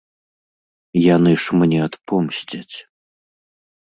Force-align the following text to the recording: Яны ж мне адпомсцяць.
Яны 1.15 1.33
ж 1.43 1.59
мне 1.63 1.79
адпомсцяць. 1.87 2.75